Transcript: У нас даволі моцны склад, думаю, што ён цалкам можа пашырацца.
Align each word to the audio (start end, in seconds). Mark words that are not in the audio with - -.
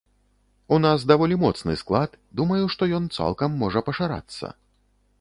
У 0.77 0.79
нас 0.85 1.03
даволі 1.11 1.37
моцны 1.43 1.77
склад, 1.83 2.17
думаю, 2.41 2.65
што 2.77 2.91
ён 3.01 3.13
цалкам 3.21 3.63
можа 3.65 3.79
пашырацца. 3.91 4.47